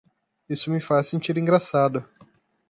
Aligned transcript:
Isso 0.49 0.71
me 0.71 0.81
faz 0.81 1.05
sentir 1.09 1.37
engraçado. 1.37 2.03